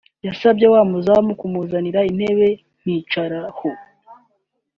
[0.27, 2.47] yasabye wa muzamu kunzanira intebe
[2.81, 3.69] nkicaraho